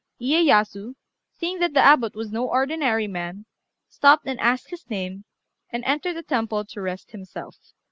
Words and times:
Iyéyasu, 0.19 0.95
seeing 1.37 1.59
that 1.59 1.75
the 1.75 1.79
Abbot 1.79 2.15
was 2.15 2.31
no 2.31 2.47
ordinary 2.47 3.05
man, 3.05 3.45
stopped 3.87 4.25
and 4.25 4.39
asked 4.39 4.71
his 4.71 4.89
name, 4.89 5.25
and 5.69 5.85
entered 5.85 6.15
the 6.15 6.23
temple 6.23 6.65
to 6.65 6.81
rest 6.81 7.11
himself. 7.11 7.73